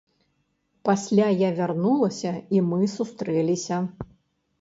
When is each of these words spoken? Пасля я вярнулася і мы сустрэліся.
Пасля 0.87 1.27
я 1.41 1.49
вярнулася 1.59 2.31
і 2.57 2.63
мы 2.71 2.81
сустрэліся. 2.95 3.77